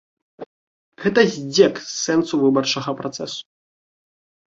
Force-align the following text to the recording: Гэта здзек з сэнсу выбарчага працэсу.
Гэта 1.03 1.19
здзек 1.35 1.73
з 1.91 1.93
сэнсу 2.05 2.43
выбарчага 2.47 2.99
працэсу. 3.03 3.41